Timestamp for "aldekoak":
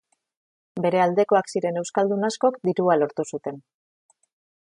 1.03-1.51